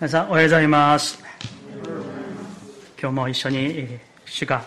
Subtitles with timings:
[0.00, 1.18] 皆さんおはようございます。
[3.02, 4.62] 今日も一緒に主が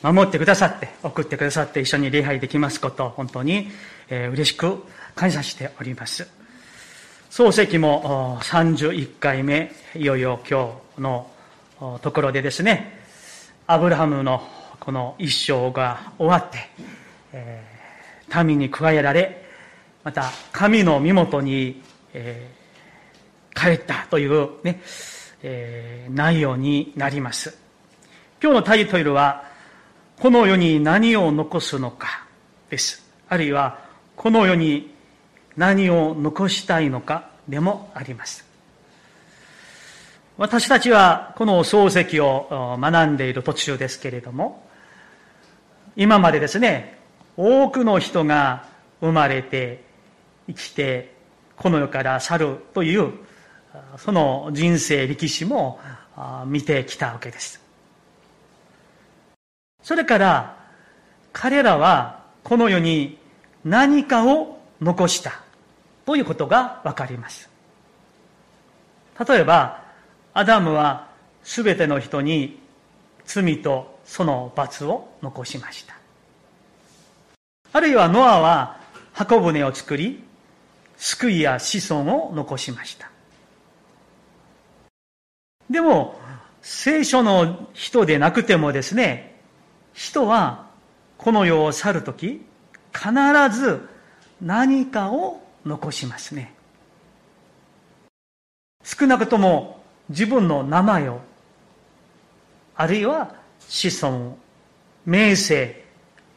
[0.00, 3.68] 守ってくださって送ってくださって一緒に礼拝できますこと本当に
[4.08, 4.82] 嬉しく
[5.14, 6.26] 感謝しております。
[7.30, 11.30] 漱石も31回目いよいよ今日の
[12.00, 13.00] ところでですね
[13.66, 14.48] アブラハムの
[14.80, 16.70] この一生が終わって、
[17.34, 17.62] え、
[18.42, 19.44] 民に加えられ
[20.04, 21.82] また神の身元に、
[22.14, 22.63] えー
[23.54, 24.82] 帰ったというね、
[25.42, 27.56] えー、内容になります。
[28.42, 29.44] 今日のタイトルは、
[30.20, 32.26] この世に何を残すのか
[32.70, 33.04] です。
[33.28, 33.78] あるいは、
[34.16, 34.94] この世に
[35.56, 38.44] 何を残したいのかでもあります。
[40.36, 44.66] 私たちはこの漱石を学んでいる途中ですけれども、
[45.96, 46.98] 今までですね、
[47.36, 48.66] 多くの人が
[49.00, 49.84] 生まれて
[50.46, 51.14] 生きて
[51.56, 53.12] この世から去るという
[53.98, 55.80] その人生歴史も
[56.46, 57.60] 見てきたわけです。
[59.82, 60.56] それから
[61.32, 63.18] 彼らはこの世に
[63.64, 65.40] 何かを残した
[66.06, 67.48] ということがわかります。
[69.28, 69.84] 例えば、
[70.32, 71.08] アダムは
[71.42, 72.60] すべての人に
[73.24, 75.96] 罪とその罰を残しました。
[77.72, 78.80] あるいはノアは
[79.12, 80.22] 箱舟を作り、
[80.96, 83.13] 救いや子孫を残しました。
[85.70, 86.20] でも、
[86.62, 89.38] 聖書の人でなくてもですね、
[89.92, 90.66] 人は
[91.18, 92.42] この世を去るとき、
[92.92, 93.12] 必
[93.54, 93.88] ず
[94.40, 96.54] 何かを残しますね。
[98.82, 101.20] 少なくとも自分の名前を、
[102.76, 104.36] あるいは子孫、
[105.06, 105.84] 名声、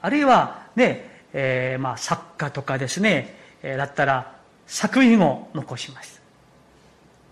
[0.01, 6.21] あるいはね、えー、まあ作家とかですね、え、だったら作品を残します。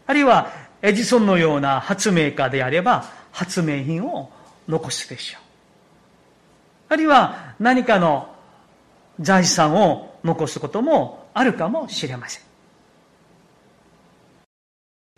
[0.07, 0.51] あるいは
[0.85, 4.29] エジソンのような発明家であれば発明品を
[4.67, 5.41] 残すでしょう。
[6.89, 8.29] あるいは何かの
[9.19, 12.43] 財産を残すこともあるかもしれません。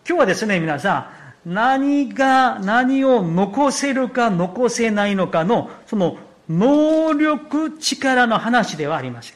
[0.07, 1.11] 今日はですね、皆さ
[1.45, 6.17] ん、何が、何を残せるか残せないのかの、その
[6.47, 9.35] 能力、力の話ではありません。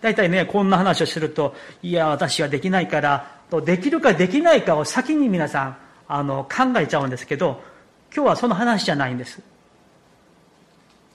[0.00, 3.33] 大体ね、こんな話をすると、いや、私はできないから、
[3.64, 5.76] できるかできないかを先に皆さん
[6.08, 7.62] あの考えちゃうんですけど
[8.14, 9.40] 今日はその話じゃないんです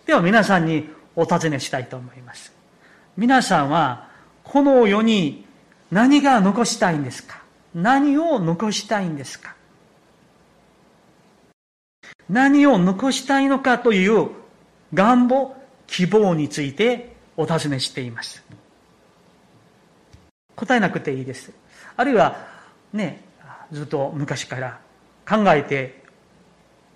[0.06, 2.54] では皆さんにお尋ねしたいと思います
[3.18, 4.10] 皆さんは
[4.44, 5.46] この世に
[5.92, 7.42] 何が残したいんですか？
[7.76, 9.56] 何を残したいんですか？
[12.30, 14.30] 何を残したいのかという
[14.94, 15.56] 願望、
[15.88, 18.44] 希望についてお尋ねしています。
[20.56, 21.52] 答えなくていいです。
[22.00, 22.38] あるいは
[22.94, 23.26] ね
[23.74, 24.80] ずっと昔から
[25.28, 26.02] 考えて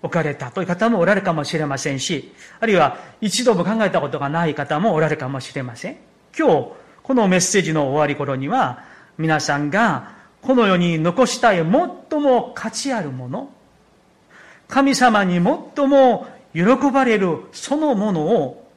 [0.02, 5.98] おかれたという方もおられるかもしれませんしあるいは一度も考えたことがない方もおられるかもしれません。
[6.36, 6.68] 今日
[7.02, 8.82] このメッセージの終わり頃には
[9.18, 11.66] 皆さんがこの世に残したい最
[12.18, 13.50] も価値あるもの
[14.68, 18.70] 神様に最も喜ばれるそのものを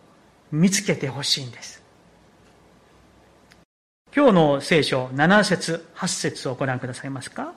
[0.52, 1.77] 見つけてほしいんです。
[4.16, 7.54] 今日の聖書7節8節をご覧くださいますか？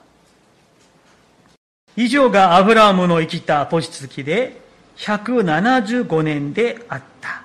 [1.95, 4.61] 以上がアブラハムの生きた年月で
[4.97, 7.43] 175年であった。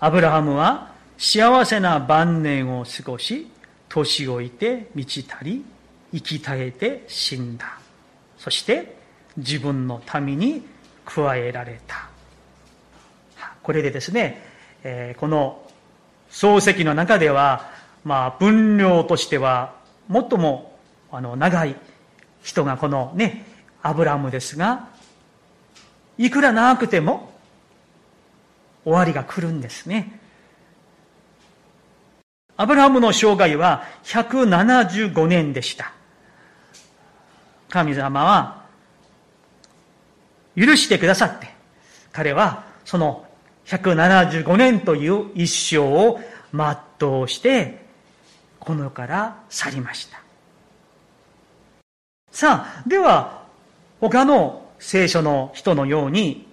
[0.00, 3.48] アブラハムは幸せな晩年を過ごし、
[3.88, 5.64] 年老いて満ち足り、
[6.12, 7.78] 生き絶えて死んだ。
[8.38, 8.96] そして
[9.36, 10.62] 自分の民に
[11.06, 12.08] 加えられた。
[13.62, 14.42] これでですね、
[14.82, 15.62] えこの
[16.30, 17.72] 漱石の中では
[18.04, 19.74] まあ、分量としては、
[20.12, 20.78] 最も、
[21.10, 21.76] あの、長い
[22.42, 23.46] 人がこのね、
[23.82, 24.88] アブラムですが、
[26.18, 27.32] いくら長くても、
[28.84, 30.20] 終わりが来るんですね。
[32.56, 35.92] アブラムの生涯は175年でした。
[37.68, 38.64] 神様は
[40.56, 41.48] 許してくださって、
[42.12, 43.26] 彼はその
[43.66, 46.20] 175年という一生を
[46.52, 47.83] 全うして
[48.64, 50.20] この世から去りました。
[52.30, 53.44] さあ、では、
[54.00, 56.46] 他の聖書の人のように、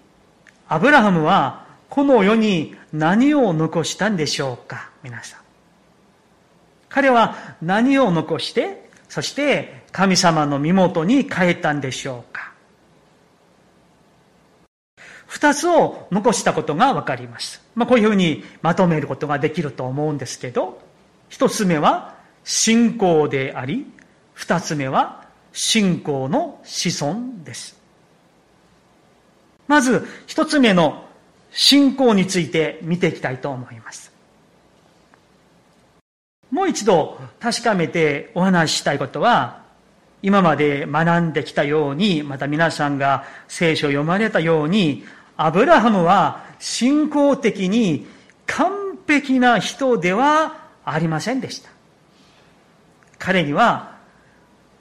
[0.68, 5.40] アブラハムはこの世に何を残したんでしょうか皆さん。
[6.88, 12.52] 彼は何を残して、そして神様の身元に帰ったんでしょうか
[15.28, 17.62] 二つを残したことがわかります。
[17.74, 20.82] まあ、こういうふうにまとめることができると思うんですけど、
[21.32, 22.14] 一つ目は
[22.44, 23.88] 信仰であり、
[24.34, 25.24] 二つ目は
[25.54, 27.80] 信仰の子孫です。
[29.68, 31.06] まず一つ目の
[31.52, 34.12] 信仰について見ていきたいと思います。
[36.52, 39.62] もう一度確かめてお話ししたいことは、
[40.22, 45.06] 今まで学んできたように、また皆さんが聖書を読まれたように、
[45.38, 48.06] アブラハムは信仰的に
[48.46, 50.61] 完璧な人では
[50.94, 51.70] ありませんでした。
[53.18, 53.98] 彼には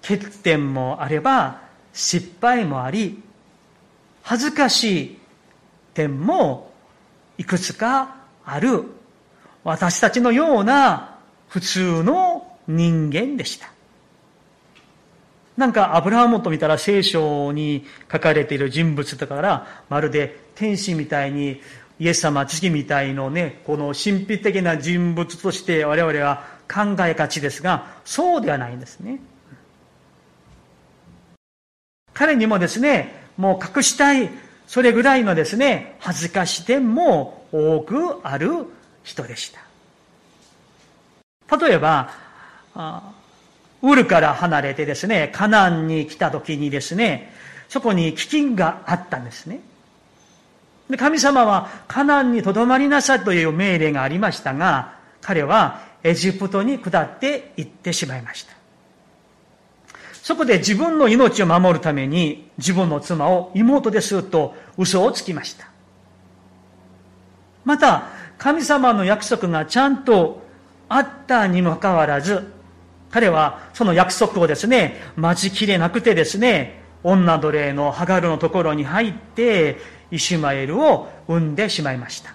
[0.02, 1.60] 欠点もあれば
[1.92, 3.22] 失敗もあり、
[4.22, 5.18] 恥ずかしい
[5.94, 6.72] 点も
[7.38, 8.84] いくつかある
[9.64, 11.18] 私たちのような
[11.48, 13.70] 普通の人間でした。
[15.56, 21.60] なんかアブラハムと見たら聖書に書かれている人物だからまるで天使みたいに
[22.00, 29.20] イエス様、月みたいのね、この神秘的な人物として我々は考えがちですが、そうではないんですね。
[32.14, 34.31] 彼にもですね、もう隠したい、
[34.67, 38.64] それぐらいのですね、恥ずかし点も多くある
[39.03, 39.53] 人でし
[41.49, 41.58] た。
[41.58, 42.11] 例えば、
[43.82, 47.31] ウルから離れてですね、カナンに来た時にですね、
[47.69, 49.61] そこに飢饉があったんですね。
[50.90, 58.52] で神様はカナンにとどまりなさいという命令がありましたが、彼はエジプトに下って行ってしまいました。
[60.22, 65.69] そこで自分の命を守るために自分の妻を妹ですと嘘をつきました。
[67.64, 68.08] また、
[68.38, 70.43] 神様の約束がちゃんと
[70.88, 72.52] あったにもかかわらず、
[73.10, 79.78] 彼はその約束をですね、待ちきれなくてですね、女奴隷のハガルのところに入って、
[80.10, 82.34] イシュマエルを産んでしまいました。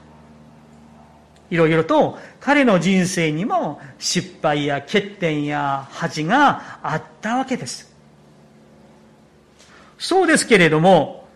[1.50, 7.94] いろいろと彼の人生にも失敗や欠点や恥があったわけです。
[9.98, 11.28] そうですけれども、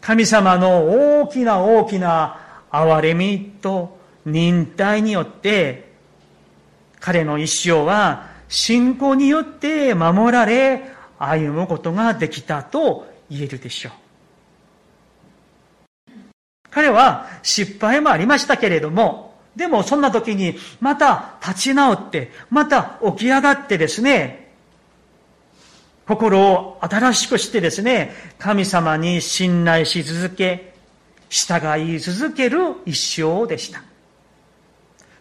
[0.00, 2.38] 神様の大きな大きな
[2.70, 5.92] 憐れみと忍耐によって、
[7.00, 13.92] 彼の一生は信仰によって守られ、歩むことができたと言えるでしょう。
[16.76, 24.52] 彼は失敗もありましたけれども、でもそんな時にまた立ち直って、また起き上がってですね、
[26.06, 30.74] 心を新しくしてですね、神様に信頼し続け、
[31.30, 33.82] 従い続ける一生でした。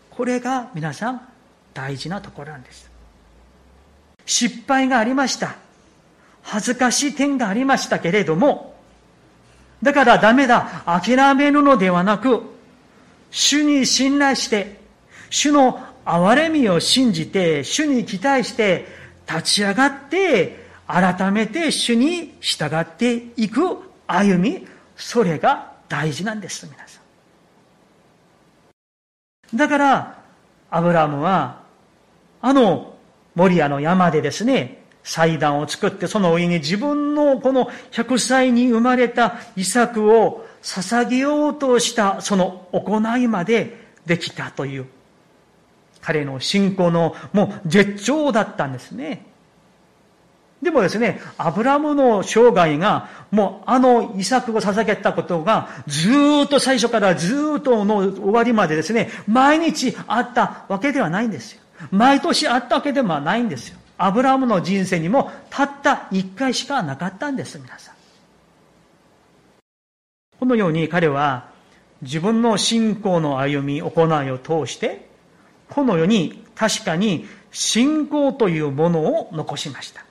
[0.09, 1.21] これが皆さん
[1.73, 2.91] 大事なところなんです。
[4.25, 5.55] 失敗がありました。
[6.41, 8.74] 恥ずかしい点がありましたけれども、
[9.83, 12.41] だからダメだ、諦めるのではなく、
[13.31, 14.79] 主に信頼して、
[15.29, 18.85] 主の憐れみを信じて、主に期待して、
[19.27, 26.99] 立ち上がって、改めて主に従っていく歩み、それが大事なんです、皆さ
[29.53, 29.57] ん。
[29.57, 30.19] だから、
[30.69, 31.63] アブラムは、
[32.41, 32.95] あの、
[33.33, 44.87] モリアの山でですね、祭壇を作って、その上に自分のこの100歳に生まれた遺作を捧げようとしたその行いまでできたという、
[46.01, 49.25] 彼の信仰のもう絶頂だったんですね。
[50.63, 56.09] でもですね、アブラムの生涯が、もうあの遺作を捧げたことが、ず
[56.45, 61.61] っと最初からずっとの終わりまでですね、毎日あったわけではないんですよ。
[61.91, 63.77] 毎年あったわけでもないんですよ。
[63.97, 67.95] アブラムの人生にもたった一回しかなかったんです、皆さん。
[70.39, 71.49] このように彼は
[72.01, 75.07] 自分の信仰の歩み、行いを通して、
[75.69, 80.05] この世に確かに信仰というものを残しました。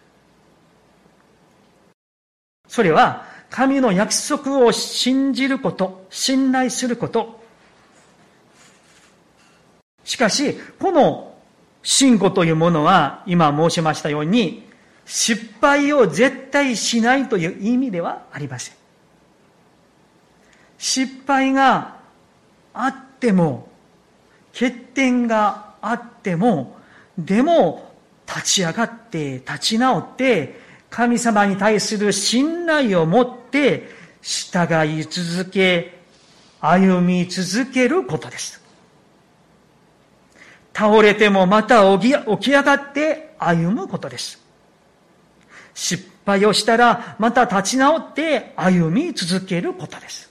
[2.66, 7.44] それは神の約束を信じること、信頼すること。
[10.04, 11.33] しかし、この
[11.84, 14.66] 信仰というものは、今申しましたように、
[15.04, 18.74] 失敗を絶対しないという意味ではありません。
[20.78, 21.96] 失敗が
[22.72, 23.68] あっても、
[24.52, 26.76] 欠点があっても、
[27.18, 27.92] でも
[28.26, 33.88] 立ち上がって立ち直って、神様に対する信頼を持って
[34.22, 34.66] 従
[34.98, 35.98] い続け、
[36.60, 38.63] 歩み続けることです。
[40.74, 44.42] 倒れてもまた起き上がって歩むことです。
[45.72, 50.30] 失敗をしたらまた立ち直って歩み続けることです。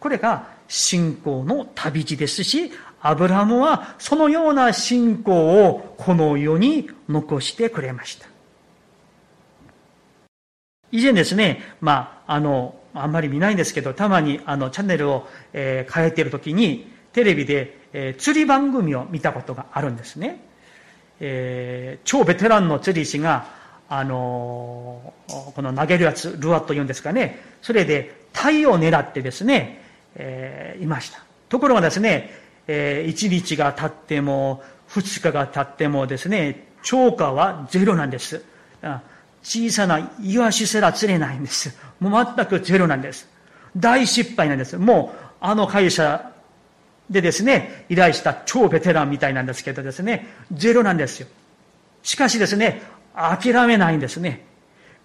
[0.00, 8.26] これが信仰の旅路ですし、アブラムはそのような信仰をこの世に残してくれました。
[10.90, 20.38] 以前ですね、まあ、あの、あんまり見ないんですけど、たまにあの、チャンネルを、えー、変えているときに、テレビで、えー、釣り番組を見たことがあるんですね。
[21.18, 23.46] えー、超ベテランの釣り師が、
[23.88, 29.80] あのー、この投げるやつ、ルアというんですかね、それで鯛を狙ってですね、
[30.14, 31.24] えー、いました。
[31.48, 32.34] ところがですね、
[32.66, 38.44] えー、1日が経っても、2日が経ってもですね、超過はゼロなんです。
[39.42, 41.78] 小さなイワシすら釣れないんです。
[41.98, 43.26] もう全くゼロなんです。
[43.74, 44.76] 大失敗なんです。
[44.76, 46.35] もう、あの会社
[47.10, 51.28] でですね、依頼した超ベテランみたいなんですけどですね、ゼロなんですよ。
[52.02, 52.82] しかしですね、
[53.14, 54.44] 諦めないんですね。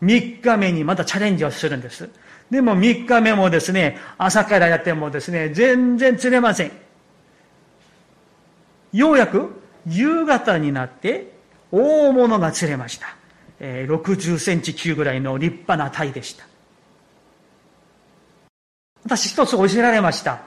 [0.01, 2.09] 3日目にまたチャレンジをするんです。
[2.49, 6.71] でも3日目もですね、朝からやってもですね、全然釣れません。
[8.93, 11.31] ようやく夕方になって
[11.71, 13.15] 大物が釣れました。
[13.59, 16.45] えー、60センチ級ぐらいの立派な鯛でした。
[19.03, 20.33] 私一つ教えられました。
[20.33, 20.39] あ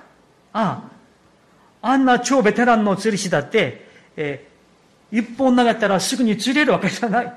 [0.52, 0.90] あ、
[1.86, 3.86] あんな超ベテランの釣り師だって、
[4.16, 7.32] えー、一本投げたらすぐに釣れるわけじゃない。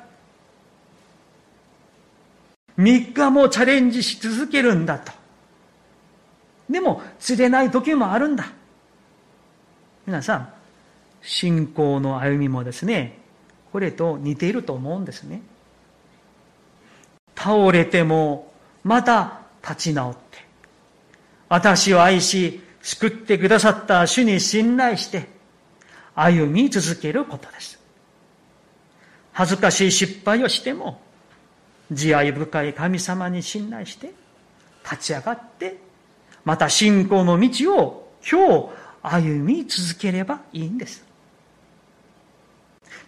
[2.77, 5.11] 三日もチャレンジし続けるんだと。
[6.69, 8.53] でも、釣れない時もあるんだ。
[10.05, 10.49] 皆さん、
[11.21, 13.19] 信仰の歩みもですね、
[13.73, 15.41] これと似ていると思うんですね。
[17.35, 18.49] 倒れても、
[18.85, 20.37] また立ち直って、
[21.49, 25.27] 私を愛し、救ってくださった主に信頼して、
[26.15, 27.77] 歩み続けることです。
[29.33, 31.01] 恥ずかしい失敗をしても、
[31.91, 34.13] 慈愛深い神様に信頼して、
[34.89, 35.75] 立ち上がって、
[36.45, 38.69] また信仰の道を今
[39.01, 41.03] 日歩み続ければいいんです。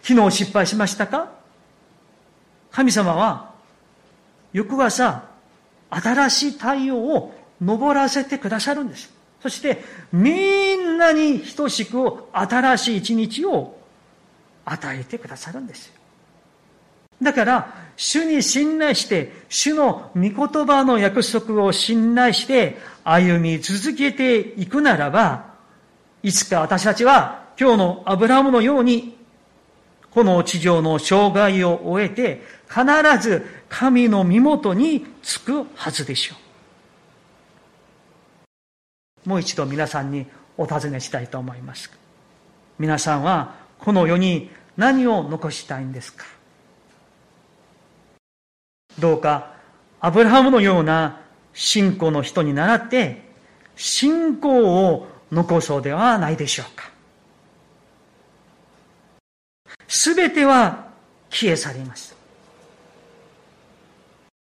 [0.02, 1.32] 昨日失敗しましたか？
[2.70, 3.54] 神様は、
[4.52, 5.24] 翌朝、
[5.88, 7.34] 新しい太陽を
[7.64, 9.18] 昇らせてくださるんです。
[9.42, 9.82] そして、
[10.12, 13.78] みんなに等しく新しい一日を
[14.64, 15.94] 与えてくださるんですよ。
[17.22, 25.50] だから、主に信頼して、主の御言葉の約束を信頼して歩み続けていくならば、
[26.22, 29.18] いつか私たちは今日のアブラムのように、
[30.10, 32.84] この地上の障害を終えて、必
[33.20, 36.49] ず神の身元につくはずでしょう。
[39.24, 41.90] もう一度皆さんにお尋ねしたいと思います。
[42.78, 46.24] 皆さんはこの世に何を残したいんですか？
[48.98, 49.54] どうか
[50.00, 51.20] アブラハムのような
[51.52, 53.22] 信仰の人に倣って
[53.76, 56.90] 信仰を残そうではないでしょうか。
[59.88, 60.88] すべては
[61.30, 62.14] 消え去ります。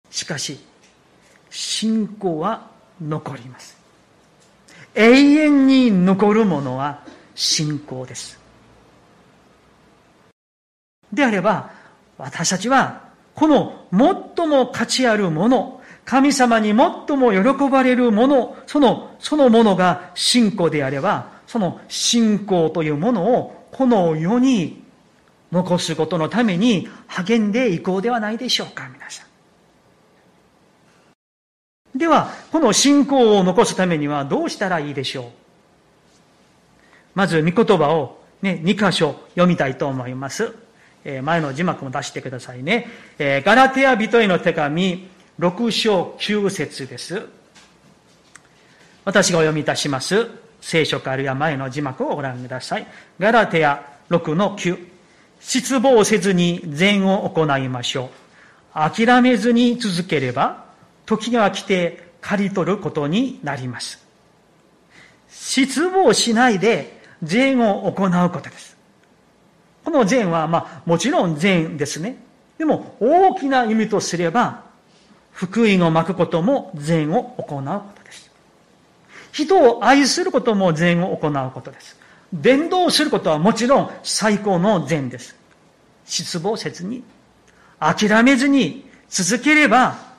[0.09, 0.59] しかし、
[1.49, 2.69] 信仰は
[3.01, 3.80] 残ります。
[4.95, 7.03] 永遠に残るものは
[7.35, 8.39] 信仰です。
[11.13, 11.71] であれば、
[12.17, 24.83] 私たちは、この最も価値あるもの、神様に最も喜ばれるもの、その、そのものが信仰であれば、その信仰というものをこの世に
[25.51, 29.30] 残すことのために励んでいこうではないでしょうか、皆さん。
[32.01, 35.25] では、この信仰を残すためにはどうしたらいいでしょう？
[37.13, 40.51] まず、御言葉をね、2箇所読みたいと思います。
[41.03, 42.87] えー、前の字幕も出してくださいね。
[43.19, 47.23] えー、ガラテヤ人への手紙、6章9節です。
[49.05, 50.27] 私がお読みいたします。
[50.59, 52.87] 聖書かあるいは前の字幕をご覧ください。
[53.19, 54.75] ガラテヤ6の9。
[55.39, 58.09] 失望せずに善を行いましょ
[58.75, 58.89] う。
[59.05, 60.70] 諦めずに続ければ、
[61.05, 64.05] 時が来て刈り取ることになります。
[65.29, 68.77] 失望しないで善を行うことです。
[69.83, 72.17] この善は、まあ、もちろん善ですね。
[72.57, 74.63] でも、大きな意味とすれば、
[75.31, 78.31] 福音を巻くことも善を行うことです。
[79.31, 81.97] 人を愛することも善を行うことです。
[82.33, 85.35] 伝道することはもちろん最高の善です。
[86.05, 87.03] 失望せずに、
[87.79, 90.10] 諦めずに続ければ、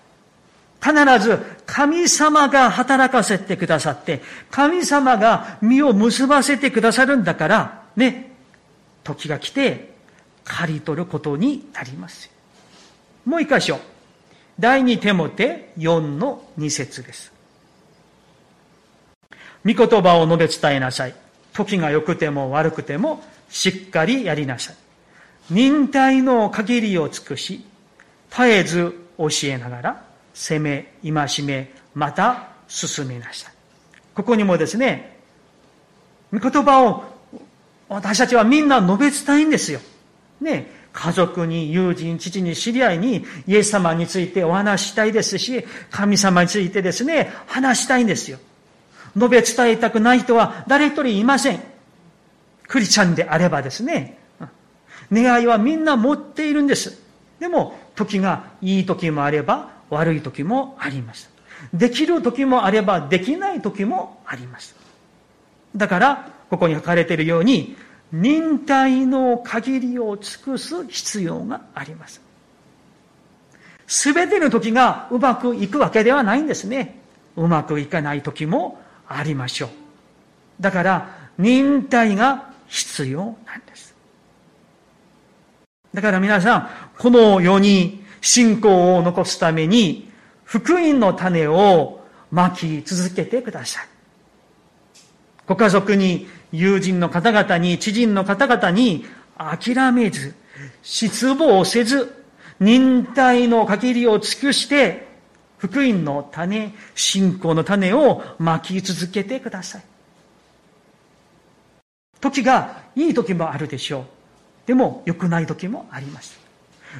[0.82, 4.20] 必ず神様が働かせてくださって、
[4.50, 8.32] 神様が身を結ばせてくださるんだから、ね、
[9.04, 9.92] 時が来て、
[10.44, 12.30] 刈り取ることになります。
[13.24, 13.78] もう一箇所。
[14.58, 17.32] 第二手もて4の2節です。
[19.64, 21.14] 御言葉を述べ伝えなさい。
[21.52, 24.76] 時が良くても悪くてもしっかりやりなさい。
[25.50, 27.64] 忍耐の限りを尽くし、
[28.30, 33.52] 絶えず教えながら、責め、戒め、また進めなさい。
[34.14, 35.18] ここにもですね、
[36.32, 37.04] 言葉を
[37.88, 39.80] 私たちはみんな述べ伝えんですよ。
[40.40, 48.38] ね、家族に、友人、父に、知り合いに、イエス様についてお話したいですし、神様についてですね、話したいんですよ。
[49.16, 51.60] 述べ伝えたくない人は誰一人いません。
[52.66, 54.18] クリスチャンであればですね、
[55.12, 56.98] 願いはみんな持っているんです。
[57.38, 61.30] でも、時がいい時もあれば、悪い時もあります。
[61.72, 64.74] できる時もあれば、できない時もあります。
[65.76, 67.76] だから、ここに書かれているように、
[68.10, 72.20] 忍耐の限りを尽くす必要があります。
[73.86, 76.98] すべての時がうまくいくわけではないんですね。
[77.36, 79.68] うまくいかない時もありましょう。
[80.60, 81.08] だから、
[81.38, 83.94] 忍耐が必要なんです。
[85.92, 86.68] だから皆さん、
[86.98, 90.10] この世に信仰を残すために、
[90.44, 92.00] 福音の種を
[92.30, 93.86] まき続けてください。
[95.46, 99.04] ご家族に友人の方々に、知人の方々に
[99.36, 100.34] 諦めず、
[100.82, 102.24] 失望せず、
[102.60, 105.08] 忍耐の限りを尽くして、
[105.58, 109.82] 福音の種、信仰の種をまき続けてください。
[112.20, 114.04] 時がいい時もあるでしょう。
[114.66, 116.38] でも良くない時もあります。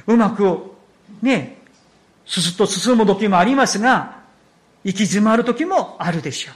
[0.05, 0.72] うまく
[1.21, 1.57] ね、
[2.25, 4.23] すすっと進む時もありますが、
[4.83, 6.55] 行き詰まる時もあるでしょう。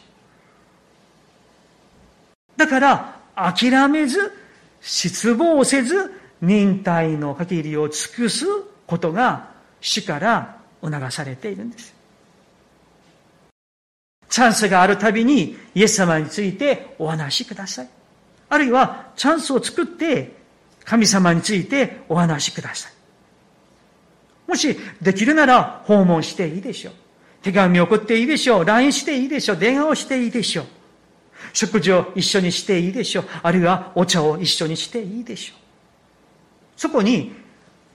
[2.58, 4.34] だから、諦めず、
[4.82, 6.12] 失望せず、
[6.42, 8.46] 忍耐の限りを尽くす
[8.86, 9.50] ことが
[9.82, 11.94] 主から促されているんです。
[14.30, 17.89] チャンスがあるたびにイエス様についてお話しください。
[18.50, 20.36] あるいはチャンスを作って
[20.84, 22.97] 神様についてお話しください。
[24.48, 26.94] もしできるなら訪問していいでしょう。
[27.42, 28.66] 手紙送っていいでしょう。
[28.66, 29.58] LINE していいでしょう。
[29.58, 30.66] 電話をしていいでしょう。
[31.53, 33.25] 食事を一緒にしていいでしょう。
[33.44, 35.57] あるいはお茶を一緒にしていいでしょう。
[36.77, 37.33] そこに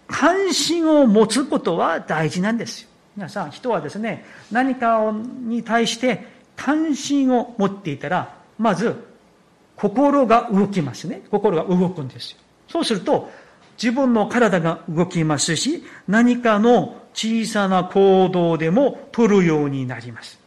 [0.06, 2.88] 関心を持つことは大事なんですよ。
[3.16, 8.96] 皆さん、人はですね、何かに対して関心を持っていたら、まず
[9.76, 11.22] 心が動きますね。
[11.30, 12.38] 心が動くんですよ。
[12.68, 13.30] そうすると、
[13.82, 20.38] 自分の体が動きますし、何かの小さな行動でも取るようになります。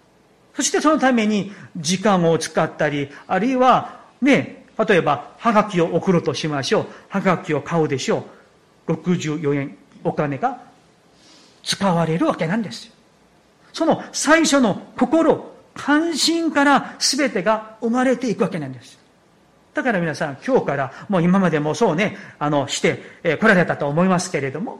[0.55, 6.85] そしてそのために時間を使ったり、あるいはね、例えば、はがきを送るとしましょう。
[7.09, 8.25] はがきを買うでしょ
[8.87, 8.93] う。
[8.93, 10.61] 64円お金が
[11.63, 12.89] 使われるわけなんです。
[13.73, 19.04] その最初の心、関心から全てが生まれていくわけなんです。
[19.75, 24.79] だから皆さん、今日から、もう今までもそうね、あの、して、え来られたと思いますけれども、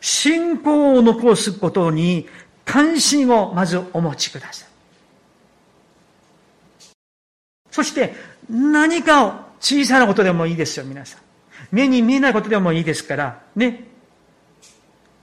[0.00, 2.26] 信仰を残すことに
[2.64, 4.68] 関心をまずお持ちください。
[7.70, 8.14] そして、
[8.48, 11.20] 何かを小さなことでもいいですよ、皆さん。
[11.70, 13.84] 目に見えないことでもいいですから、ね。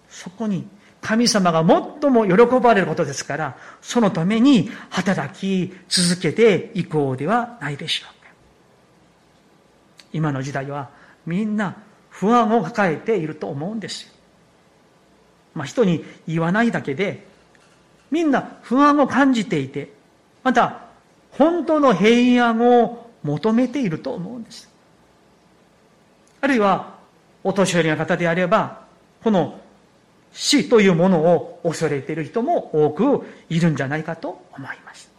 [0.10, 0.68] そこに
[1.02, 8.21] 神様が最も喜ばれることですから、そのために働き続けていこうではないでしょう。
[10.14, 10.90] 今の時代は
[11.26, 11.78] みんな
[12.10, 14.14] 不安を抱えていると思うんです。
[15.54, 17.26] まあ、人に言わないだけで、
[18.10, 19.92] みんな不安を感じていて、
[20.44, 20.86] また、
[21.32, 24.70] 本当の平安を求めていると思うんです。
[26.42, 26.96] あるいは、
[27.44, 28.86] お年寄りの方であれば、
[29.24, 29.60] この
[30.34, 35.11] 死というものを恐れている人も多くいるんじゃないかと思います。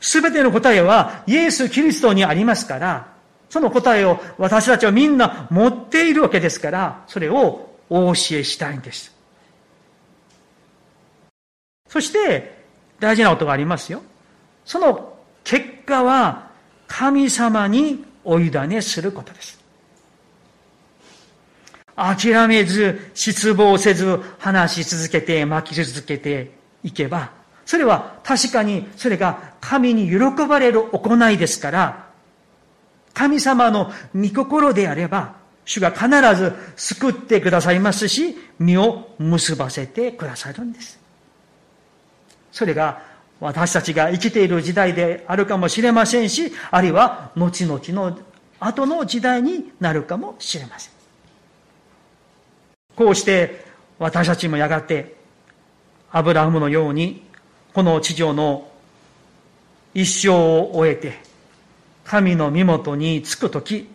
[0.00, 9.14] すべての答えはイエス・キリストにありますから、その答えを私たちはみんな持っているわけですから、それをお教えしたいんです。
[11.88, 12.58] そして、
[13.00, 14.02] 大事なことがありますよ。
[14.64, 16.48] その結果は、
[16.86, 19.58] 神様にお委ねすることです。
[21.96, 27.37] 諦めず、失望せず、話し続けて、巻き続けていけば、
[27.68, 32.08] それは確かにそれが神に喜ばれる行いですから、
[33.12, 35.34] 神様の御心であれば、
[35.66, 40.98] 主が必ず救ってくださいますし、身を結ばせてくださるんです。
[42.52, 43.02] それが
[43.38, 48.18] 私たちが生きている時代であるかもしれませんし、あるいは後々の
[48.60, 50.92] 後の時代になるかもしれません。
[52.96, 53.62] こうして
[53.98, 55.16] 私たちもやがて
[56.10, 57.27] アブラハムのように
[57.78, 58.68] この地上の
[59.94, 61.20] 一生を終えて、
[62.02, 63.88] 神の身元に着くとき、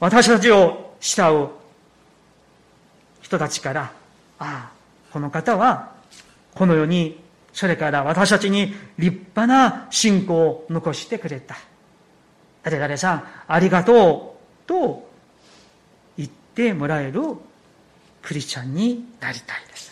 [0.00, 1.50] 私たちを慕う
[3.22, 3.92] 人たちから、あ
[4.40, 4.70] あ、
[5.12, 5.92] この方は、
[6.52, 7.20] この世に、
[7.52, 11.54] それから私たちに立派な信仰を残してくれた。
[12.64, 15.08] 誰々さん、ありがとう、と
[16.16, 17.20] 言ってもらえる
[18.20, 19.83] クリスチャンになりたいです。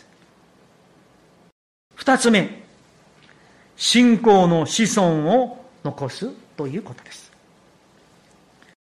[2.03, 2.65] 二つ目、
[3.77, 7.31] 信仰の子孫を残すということです。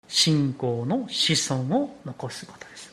[0.08, 2.91] 信仰の子孫を残すことです。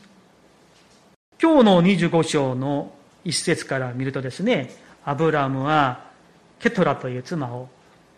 [1.41, 2.93] 今日の25章の
[3.25, 6.05] 一節から見るとですね、アブラムは
[6.59, 7.71] ケトラという妻を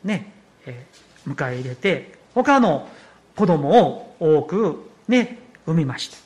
[0.02, 0.32] ね、
[0.66, 0.84] え、
[1.28, 2.88] 迎え入れて、他の
[3.36, 6.16] 子供を多くね、産みました。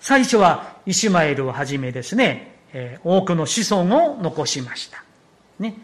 [0.00, 5.02] 最初はイシュマエルをはじめですね、え、多くの子孫を残しました。
[5.58, 5.74] ね。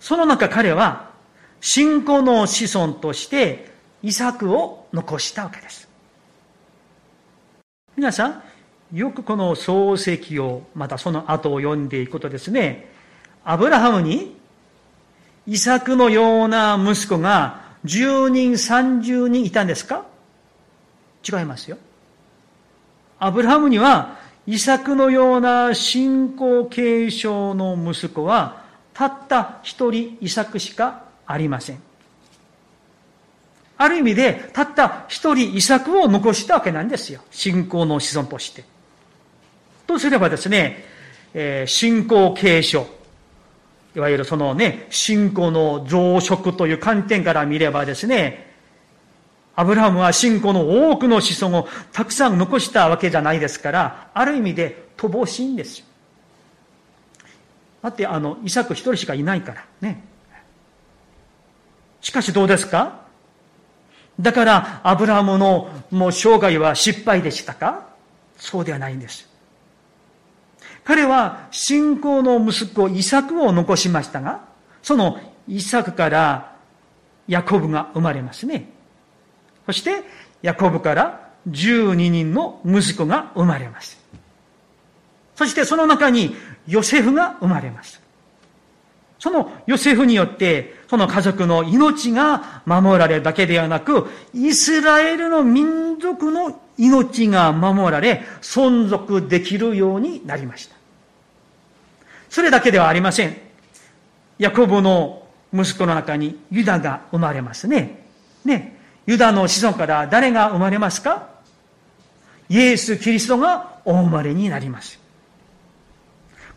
[0.00, 1.10] その中彼は
[1.62, 3.70] 信仰の子孫として
[4.02, 5.88] 遺作を残したわけです。
[7.96, 8.42] 皆さん、
[8.92, 12.90] よくこの漱石を、またその後を読んでいくとですね、
[13.42, 14.36] アブラハムに、
[15.46, 20.04] イサクのような息子が10人、30人いたんですか？
[21.26, 21.78] 違いますよ。
[23.18, 31.80] アブラハムには、イサクのような信仰継承の息子は、たった一人イサクしかありません。
[33.78, 37.20] ある意味で、たった一人遺作を残したわけなんですよ。
[37.30, 38.64] 信仰の子孫として。
[39.86, 40.84] とすればですね、
[41.34, 42.86] えー、信仰継承。
[43.94, 48.51] いわゆるそのね、信仰の増殖という観点から見ればですね、
[49.54, 55.86] アブラハムは信仰の多くの子孫をたくさん残したわけじゃないですから、ある意味で乏しいんですよ。
[57.82, 60.04] だって、あの、イサク一人しかいないからね。
[62.00, 63.02] しかしどうですか？
[64.20, 67.88] だから、アブラハムのもう生涯は失敗でしたか？
[68.36, 69.28] そうではないんです。
[70.84, 74.44] 彼は信仰の息子イサクを残しましたが、
[74.82, 76.56] そのイサクから
[77.28, 78.68] ヤコブが生まれますね。
[79.66, 80.02] そして、
[80.42, 84.00] ヤコブから12人の息子が生まれます。
[85.36, 88.00] そしてその中にヨセフが生まれます。
[89.18, 100.74] そのヨセフによって、その家族の命が守られるだけではなく、イスラエルの民族の命が守られ、存続できるようになりました。
[102.28, 103.36] それだけではありません。
[104.38, 105.22] ヤコブの
[105.54, 108.04] 息子の中にユダが生まれますね。
[108.44, 108.81] ね。
[109.06, 111.28] ユダの子孫から誰が生まれますか？
[112.48, 115.00] イエス・キリストがお生まれになります。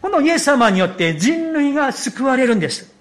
[0.01, 2.93] このイエス様によって人類が救われるんです。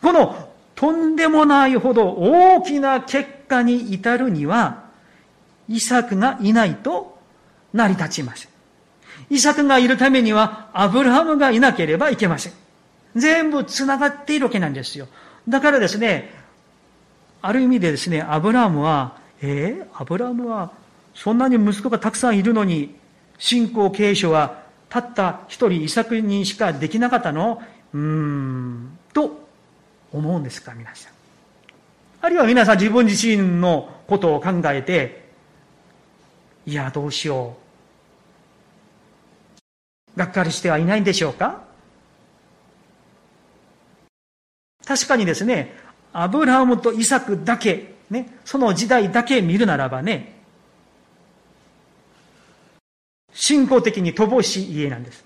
[0.00, 4.84] このとんでもないほど大きな結果に至るには、
[5.68, 7.18] イサクがいないと
[7.72, 8.50] 成り立ちません。
[9.30, 12.52] イサクがいるためにはアブラハムがいなければいけません。
[13.14, 15.08] 全部繋がっているわけなんですよ。
[15.48, 16.43] だからですね、
[17.46, 20.72] ある意味でですね、アブラハムは、えー、アブラハムは
[21.14, 22.94] そんなに息子がたくさんいるのに、
[23.36, 27.62] 信仰継承はたった一人、遺作にしかできなかったの？
[27.92, 29.46] うーん、と
[30.10, 31.12] 思うんですか、皆さん。
[32.22, 35.28] あるいは皆さん自分自身のことを考えて、
[36.64, 37.58] いや、どうしよ
[40.16, 40.18] う。
[40.18, 41.62] がっかりしてはいないんでしょうか？
[44.86, 45.76] 確かにですね、
[46.16, 50.38] アブラハムとイサクだけ、ね、その時代だけ見るならばね、
[53.32, 55.24] 信仰的に乏しい家なんです。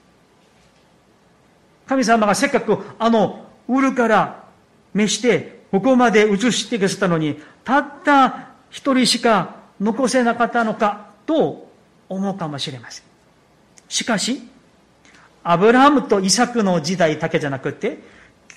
[1.86, 4.44] 神様がせっかくあの、売るから
[4.94, 11.70] 召して、ここまで移してくださったのに、たった一人しか残せなかったのかと
[12.08, 13.04] 思うかもしれません。
[13.90, 14.40] しかし、
[15.44, 17.98] アブラハムとイサクの時代だけじゃなくて、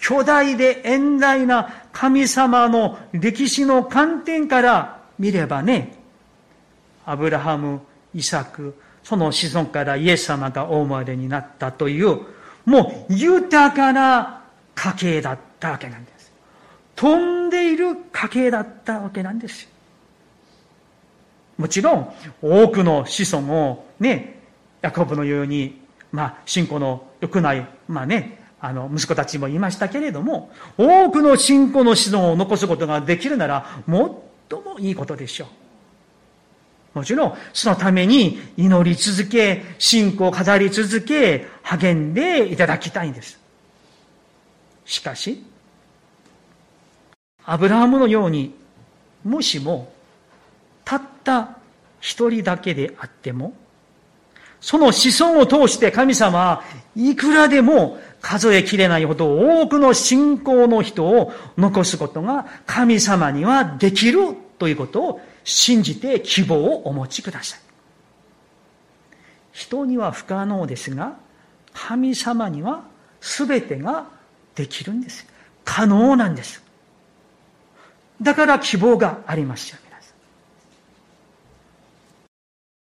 [0.01, 5.93] 巨大で遠大な神様の歴史の観点から見ればね、
[7.05, 7.81] アブラハム、
[8.15, 12.19] イサク、その子孫からイエス様がお生まれになったという、
[12.65, 14.41] もう豊かな
[14.73, 16.31] 家系だったわけなんです。
[16.95, 19.69] 飛んでいる家系だったわけなんですよ。
[21.59, 24.39] もちろん、多くの子孫をね、
[24.81, 25.79] ヤコブのように、
[26.11, 35.45] まあ、信仰の良くない、まあね、あの、息子たちも言いましたけれども、多くの信仰の子孫を残すことができるなら、最もいいことでしょ
[36.95, 36.99] う。
[36.99, 43.39] もちろん、そのために祈り続け、信仰を語り続け、励んでいただきたいんです。
[44.85, 45.43] しかし、
[47.45, 48.53] アブラハムのように、
[49.23, 49.91] もしも、
[50.85, 51.57] たった
[51.99, 53.53] 一人だけであっても、
[54.61, 56.63] その子孫を通して神様は
[56.95, 64.19] いくらでも数えきれないほど多くの信仰の人を残すことが神様にはできる
[64.59, 67.59] ということを信じて希望をお持ちください。
[69.51, 71.17] 人には不可能ですが、
[71.73, 72.83] 神様には
[73.19, 74.05] 全てが
[74.55, 75.25] できるんです。
[75.65, 76.63] 可能なんです。
[78.21, 80.13] だから希望がありますよ、皆さん。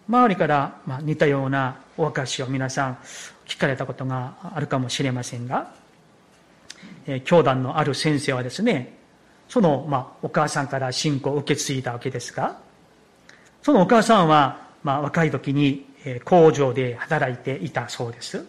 [0.08, 2.98] 周りから似たようなお証を皆さん
[3.46, 5.72] 聞かれたことがあるかもしれませんが、
[7.06, 8.96] え教団のある先生はですね、
[9.48, 12.58] その、ま、お母さんから信仰を受け継いだわけですが、
[13.62, 15.86] そのお母さんは、ま、若い時に
[16.24, 18.44] 工場で働いていたそうです。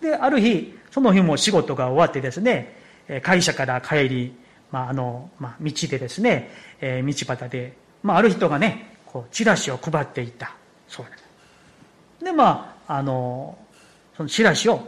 [0.00, 2.76] で、ある日、その日も仕事が終わってですね、
[3.22, 4.34] 会社から帰り、
[4.72, 10.54] まあ、あの、まあ、道でですね、えー、道端で、まあ、ある人がね、こう、チラシを配っていた。
[10.88, 12.24] そうです。
[12.24, 13.56] で、まあ、あの、
[14.14, 14.86] そのチラシを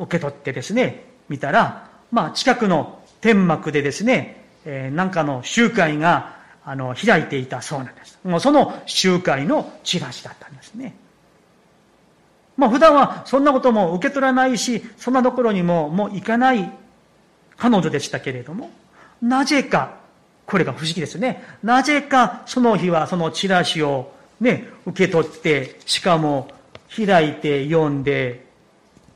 [0.00, 8.18] 受け取ってですね、見たら、まあ、近くの天幕でですね、えー、なんかの集会が、あの、開いていたそうなんです。
[8.24, 10.96] もうその集会のチラシだったんですね。
[12.56, 16.72] まあ普段はそんなことも受け取らないし、そんなところにももう行かない
[17.56, 18.70] 彼女でしたけれども、
[19.20, 20.03] なぜか、
[20.46, 21.42] これが不思議ですね。
[21.62, 26.48] なぜかその日はそのチラシをね、受け取って、しかも
[26.94, 28.44] 開いて読んで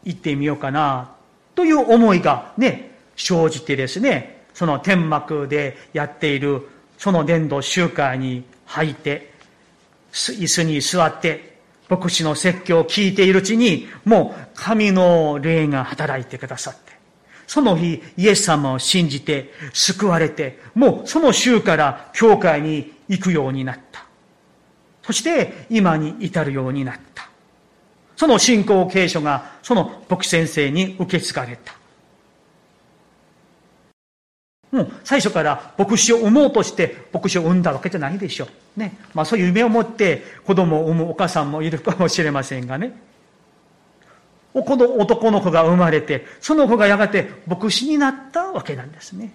[0.04, 1.12] 行ってみようかな、
[1.54, 9.32] という思いがね、生じてですね、その天幕でやっているその伝道集会に入って、
[10.12, 16.87] 椅子に座って、牧師の説教を聞いているうちに、もう神の霊が働いてくださって、
[17.48, 24.04] その日、イエス様を信じて、救われて、もうその週から教会に行くようになった。
[25.02, 27.30] そして、今に至るようになった。
[28.16, 31.74] その信仰継承が、その牧師先生に受け継がれた。
[34.70, 38.80] もう最初から牧師を産もうとして牧師を産んだわけじゃないでしょう。
[38.80, 38.98] ね。
[39.14, 43.07] まあそういう夢を持って子供を産むお母さんもいるかもしれませんがね。
[44.62, 49.32] この男の子が生まれて、その子がやがて牧師になったわけなんですね。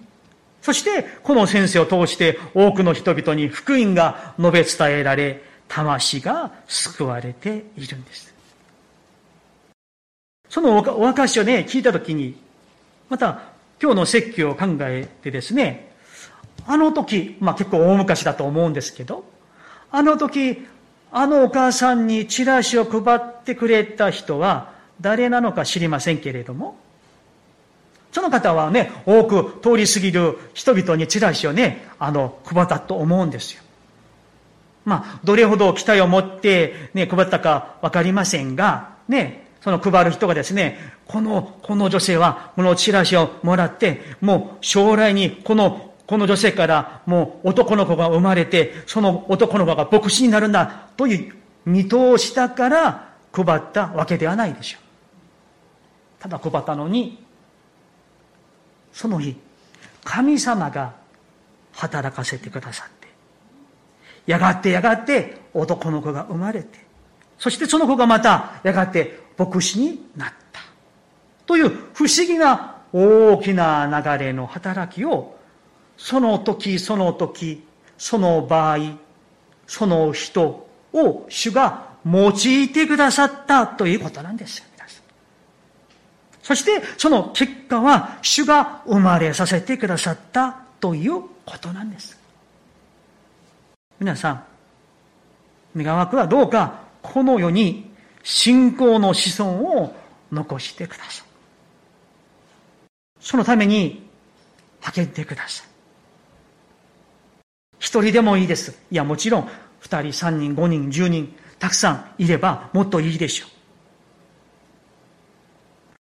[0.62, 8.32] そして、この先生を通して多くの人々に福音が述べ伝えられ、魂が救われているんです。
[10.48, 12.36] そのお証をね、聞いたときに、
[13.08, 13.40] また、
[13.82, 15.92] 今日の説教を考えてですね、
[16.66, 19.24] あの時、まあ結構大昔だと思うんですけど、
[19.90, 20.66] あの時、
[21.12, 26.76] あのお母さんにチラシを配ってくれた人は、誰なのか知りませんけれども、
[28.12, 33.62] その方はね、多く通り過ぎる人々にチラシをね、あの、配ったと思うんですよ。
[34.84, 40.78] まあ、どれほど期待を持ってね、配ったかわかりませんが、ね、その配る人がですね、
[41.08, 54.83] この、この女性は、このチラシをもらって、もう将来にこの、この女性からもう男の子が生まれて、その男の子が牧師になるんだ、という見通しだから配ったわけではないでしょう。
[56.24, 57.22] ただ配ったのに、
[58.94, 59.36] その日、
[60.04, 60.94] 神様が
[61.72, 63.08] 働かせてくださって、
[64.26, 66.78] やがてやがて男の子が生まれて、
[67.38, 70.62] そしてその子がまたやがて牧師になった。
[71.44, 75.36] という不思議な大きな流れの働きを、
[75.98, 77.66] その時その時、
[77.98, 78.78] その場合、
[79.66, 84.64] その人を主が用いてくださったということなんですよ。
[86.44, 92.20] そして、その結果は、主が生まれさせてくださったということなんです。
[93.98, 94.44] 皆さ
[95.74, 97.90] ん、願わくはどうか、この世に
[98.22, 99.96] 信仰の子孫を
[100.30, 101.26] 残してください。
[103.20, 104.06] そのために、
[104.82, 105.66] 励んでください。
[107.78, 108.78] 一人でもいいです。
[108.90, 109.48] いや、もちろん、
[109.80, 113.63] 二人、三人、五人、十人、たくさんいればもっといいでしょう。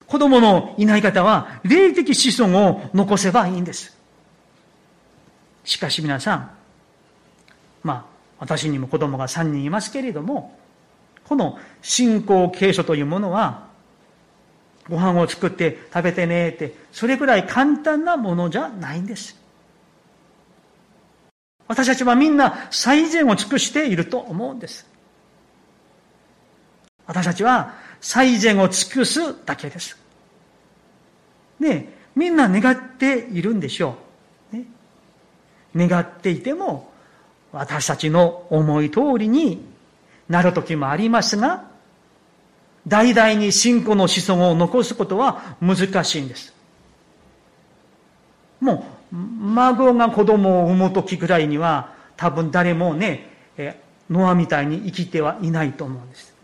[0.08, 3.96] 子供のいない方は、霊的子孫を残せばいいんです。
[5.66, 6.52] しかし皆さん、
[7.84, 8.06] まあ、
[8.40, 10.58] 私にも子供が3人いますけれども、
[11.28, 13.68] この信仰継承というものは、
[14.90, 19.36] ご飯を作って食べてねって、それぐらい簡単なものじゃないんです。
[21.68, 24.88] 私たちはみんな最善を尽くしていると思うんです。
[27.06, 27.74] 私たちは
[28.08, 29.98] 最善を尽くすだけです。
[31.60, 33.98] ねみんな願っているんでしょ
[34.54, 34.56] う。
[34.56, 34.66] ね、
[35.76, 36.90] 願っていても、
[37.52, 39.62] 私たちの思い通りに
[40.30, 41.66] なる時もありますが、
[42.88, 46.54] 代々に信仰の子孫を残すことは難しいんです。
[48.62, 53.28] もう、孫が子供を産む時ぐらいには、多分誰もね、
[54.10, 56.37] ノアみたいに生きてはいないと思うんです。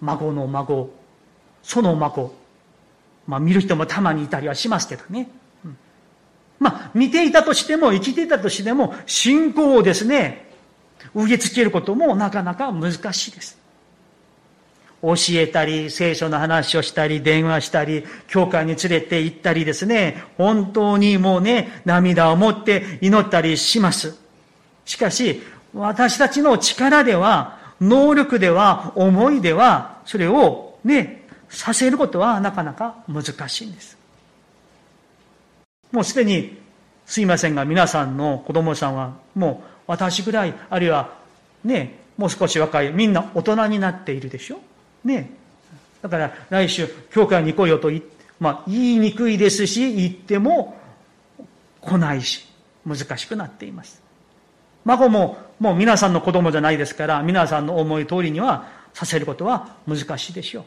[0.00, 0.90] 孫の孫、
[1.62, 2.34] その孫、
[3.26, 5.28] まあ見る人もたまにいたりはしますけどね。
[5.64, 5.76] うん、
[6.58, 10.46] まあ見ていたとしても、生きていたとしても、信仰をですね、
[11.14, 13.58] 植え付けることもなかなか難しいです。
[15.02, 24.18] 教えたり、聖書の話をしたり、電話したり、教会に連れて行ったりですね、本当にもうね、涙を持って祈ったりします。
[24.84, 25.42] しかし、
[25.74, 33.96] 私たちの力では、能力では、思いでは、それをね、させることはなかなか難しいんです。
[35.92, 36.58] もうすでに、
[37.06, 41.14] すいませんが、皆さんの子供さんは、もう私ぐらい、あるいは、
[41.64, 44.60] ね、もう少し若い、みんな大人になっているでしょ？
[45.04, 45.30] ね。
[46.02, 48.02] だから来週、教会に来いよと言
[48.38, 50.76] まあ、言いにくいですし、言っても
[51.80, 52.46] 来ないし、
[52.84, 54.02] 難しくなっています。
[54.86, 60.64] 孫も、もう皆さんの子供じゃないですから、皆さんの思い通りにはさせることは難しいでしょう。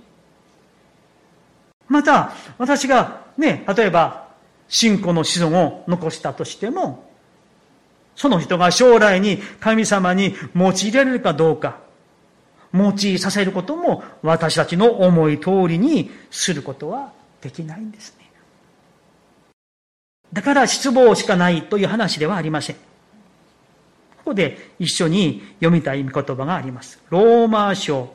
[1.87, 4.27] また、私がね、例えば、
[4.67, 7.09] 信仰の子孫を残したとしても、
[8.15, 11.77] その人が将来に神様に用いられるかどうか、
[12.73, 18.29] 用いさせることも私たちの思い通りにすることはできないんですね。
[20.33, 22.88] だから失望しかないという話ではありません。
[24.29, 26.99] こで一緒に読みたい御言葉があります。
[27.09, 28.13] ローマ書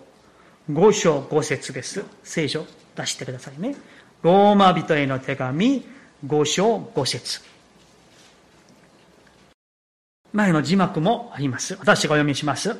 [0.70, 2.04] 5章5節です。
[2.22, 2.64] 聖書
[2.96, 3.74] 出してくださいね。
[4.22, 5.84] ローマ人への手紙
[6.26, 7.40] 5章5節
[10.32, 11.76] 前の字幕もあります。
[11.78, 12.76] 私がお読みします。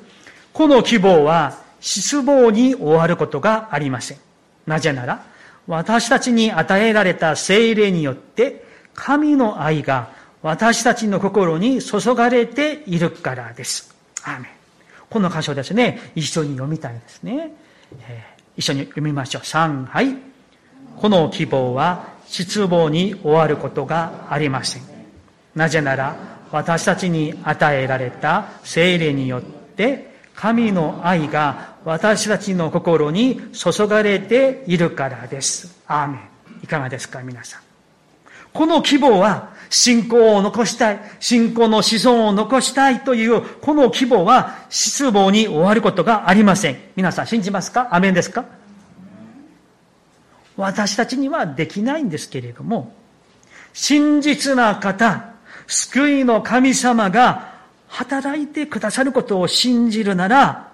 [0.53, 4.19] この希望は失望に終わることがありません。
[4.67, 5.25] なぜなら、
[5.67, 10.11] 私たちに与えられた精霊によって、神の愛が
[10.45, 13.95] 私たちの心に注がれているからです。
[14.25, 14.51] アメ
[15.09, 17.51] この箇所ですね、一緒に読みたいですね。
[18.07, 19.43] えー、一緒に読みましょう。
[19.43, 20.15] 3、はい。
[20.99, 24.83] この希望は失望に終わることがありません。
[25.55, 26.15] なぜなら、
[26.53, 35.81] 私たちに与えられた精霊によって、神の愛が私たちの心に注がれているからです。
[35.87, 36.21] アーメン。
[36.65, 37.61] いかがですか、皆さん。
[38.53, 46.79] この希望は、信仰を残したい、信仰の子孫を残したいという、この希望は、失望に終わることがありません。
[46.97, 47.89] 皆さん信じますか？
[47.91, 48.45] アメンですか？
[50.57, 52.95] 私たちにはできないんですけれども、
[53.73, 55.35] 真実な方、
[55.67, 57.55] 救いの神様が
[57.89, 60.73] 働いてくださることを信じるなら、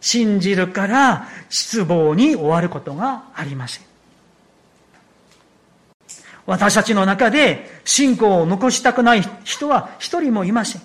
[0.00, 3.84] 信じるから失望に終わることがありません。
[6.46, 10.82] 私たちの中で信仰を残したくない人は一人もいません。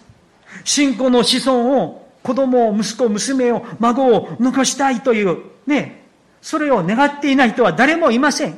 [0.63, 6.03] 信仰の子孫を、子供を、息子、娘を、孫を残したいという、ね、
[6.41, 8.57] それを願っていない人は誰もいません。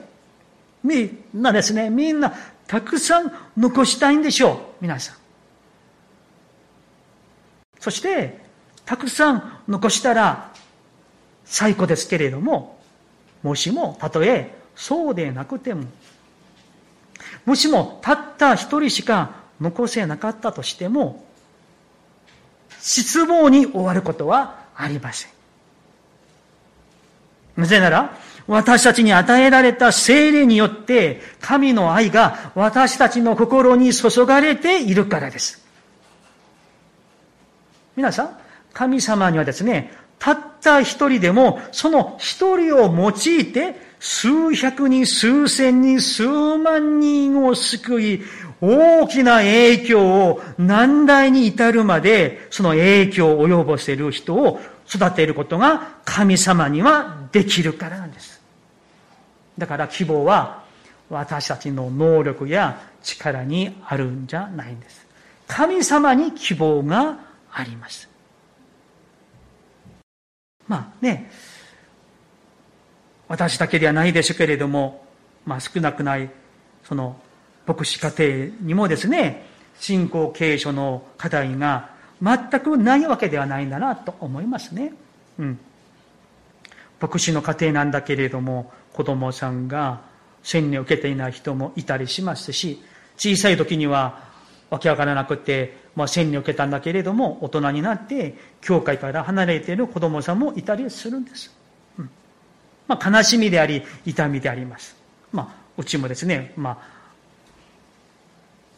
[0.84, 2.34] みんなですね、みんな
[2.68, 5.16] たくさん残したいんでしょう、皆さん。
[7.80, 8.40] そして、
[8.86, 10.52] たくさん残したら
[11.46, 12.80] 最高ですけれども、
[13.44, 15.86] もしも、たとえそうでなくても、
[17.46, 21.26] もしもたった一人しか残せなかったとしても、
[22.82, 25.32] 失望に終わることはありません。
[27.58, 35.64] なぜなら、私たちに与えられた精霊によって、神の愛が私たちの心に注がれているからです。
[37.96, 38.38] 皆さん、
[38.74, 46.28] 神様にはですね、たった一人でも、その一人を用いて、数百人、数千人、数
[46.58, 48.22] 万人を救い、
[48.62, 58.42] 大きな影響を難題に至るまで、その影響を及ぼせる人を育てることが神様にはできるからなんです。
[59.58, 60.64] だから希望は
[61.10, 65.06] 私たちの能力や力にあるんじゃないんです。
[65.48, 67.18] 神様に希望が
[67.52, 68.09] あります。
[70.70, 71.30] まあね、
[73.28, 75.04] 私だけではないでしょうけれども、
[75.46, 76.30] まあ少なくない、
[76.84, 77.20] その、
[77.66, 79.46] 牧師家庭にもですね、
[79.80, 81.90] 信仰継承の課題が
[82.22, 84.94] 全くないわけではないんだなと思いますね。
[85.40, 85.60] うん。
[87.02, 90.02] 牧師の家庭なんだけれども、子供さんが
[90.44, 92.84] 洗礼を受けていない人もいたりしますし、
[93.18, 94.29] 小さい時には
[94.70, 101.56] わけわからなくて、まあ、洗礼を受けたんだけれども、大人になって、教会から離れている子供さんもいたりするんです。
[101.98, 102.10] うん。
[102.88, 104.96] まあ、悲しみであり、痛みであります。
[105.32, 106.78] まあ、うちもですね、まあ、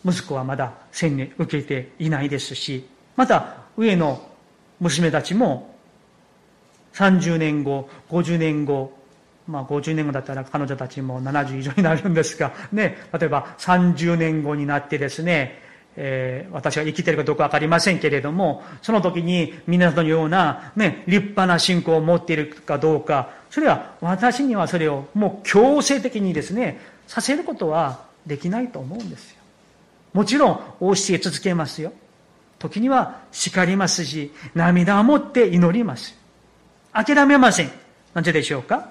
[0.09, 4.29] 息子はまだ洗礼受けていないですし、また、上の
[4.79, 5.75] 娘たちも、
[6.93, 8.97] 30年後、50年後、
[9.47, 29.37] まあ50年後だったら彼女たちも70以上になるんですが、ね、例えば30年後になってですね、えー、私は生きてるかどうかわかりませんけれども、その時に皆さんのような、ね、立派な信仰を持っているかどうか、それは私にはそれをもう強制的にですね、させることはできないと思うんですよ。
[30.13, 31.93] もちろん教え続けますよ。
[32.59, 36.15] 時には叱りますし、涙を持って祈ります。
[36.93, 37.71] 諦めません。
[38.13, 38.89] なぜでしょうか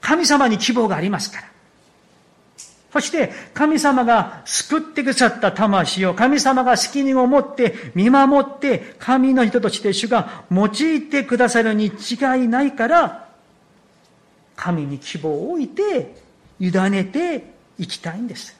[0.00, 1.57] 神様に希望がありますから。
[2.92, 13.28] そして神様が救ってくださった魂を神様が責任を持って見守って神の人として主が用いてくださるに違いないから
[14.56, 16.14] 神に希望を置いて
[16.58, 17.44] 委ねて
[17.78, 18.56] いきたいんです。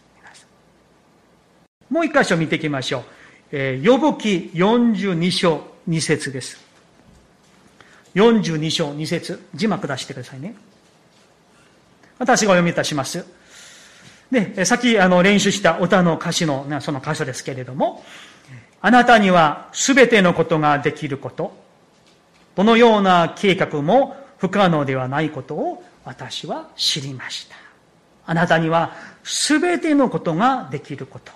[1.91, 3.03] もう一箇所見ていきましょう。
[3.51, 6.63] えー、呼ぶ記42章2節です。
[8.15, 10.55] 42章2節字幕出してくださいね。
[12.19, 13.25] 私がお読みいたします。
[14.31, 18.05] で、さっきあの練習した歌の歌詞の、その箇所ですけれども、
[18.81, 21.57] あなたにはすべてのことができること、
[22.55, 27.57] どのような計画も不可能ではないことを私は知りました。
[28.27, 31.33] あなたにはすべてのことができること、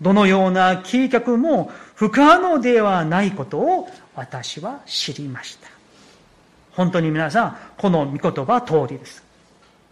[0.00, 5.68] どのような計画も不可能ではないことを私は知りました。
[6.72, 9.22] 本当に皆さん、この御言葉通りです。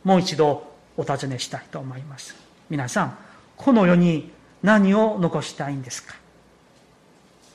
[0.05, 0.66] もう一度
[0.97, 2.35] お尋ねしたいと思います。
[2.71, 3.19] 皆さん、
[3.57, 4.31] この世に
[4.63, 6.15] 何を残したいんですか？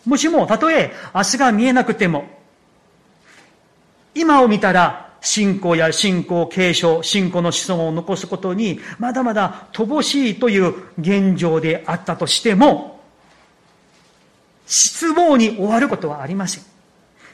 [0.05, 2.25] もしも、たとえ明日が見えなくても、
[4.15, 12.99] 今を見たら信仰や信仰継承、信仰の子孫を残すことに、まだまだ乏しいという現状であったとしても、
[14.65, 16.63] 失望に終わることはありません。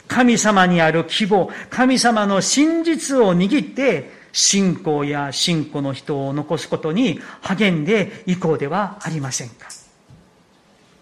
[0.08, 9.68] 神様にある希望、神様の真実を握って、信仰や信仰の人を残すことに励んでいこうではありませんか？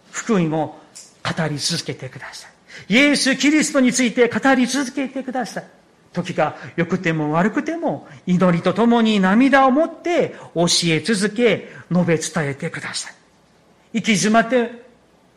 [0.10, 0.80] 福音を
[1.22, 2.48] 語り続けてくださ
[2.88, 2.94] い。
[2.94, 5.66] イエス・キリストについて語り続けてください。
[6.14, 13.16] 時が良くても悪くても祈りとともに涙を持って教え続け述べ伝えてください。
[13.96, 14.82] 行き詰まって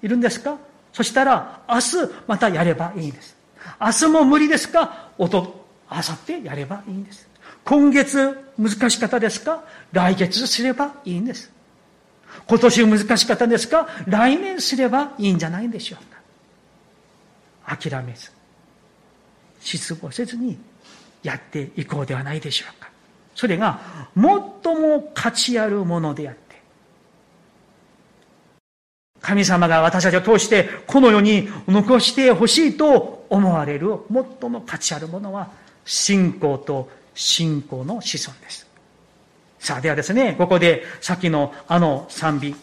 [0.02, 0.56] いるんですか？
[0.92, 1.82] そしたら明日
[2.28, 3.36] またやればいいんです。
[3.80, 5.10] 明日も無理ですか？
[5.18, 7.27] おと、明後日やればいいんです。
[7.68, 9.62] 今月難しかったですか？
[9.92, 11.52] 来月すればいいんです。
[12.46, 13.88] 今年難しかったですか？
[14.06, 17.76] 来年すればいいんじゃないんでしょうか。
[17.76, 18.30] 諦めず、
[19.60, 20.56] 失望せずに
[21.22, 22.88] やっていこうではないでしょうか。
[23.34, 26.62] それが最も価値あるものであって、
[29.20, 33.98] 神様が私たちを通してこの世に残してほしいと思われる
[34.40, 35.50] 最も価値あるものは
[35.84, 38.66] 信仰と信仰の子孫です。
[39.58, 42.54] さあ、ではですね、ここで、さっきのあの賛美、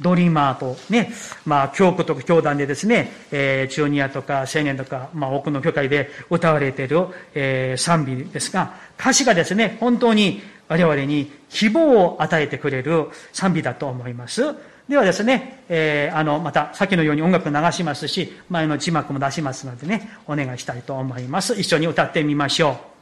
[0.00, 1.12] ドリーマーとね、
[1.44, 14.54] まあ、教区とか教団でですね、えー、チューニアとか青年とか、まあ、多くの教会で歌われている、えー、賛美ですが、歌詞がですね、本当に我々に希望を与えてくれる賛美だと思います。
[14.88, 21.58] ではですね、えー、あの、また、さっきのように音楽流しますし、前の字幕も出しますのでね、お願いしたいと思います。
[21.58, 22.93] 一緒に歌ってみましょう。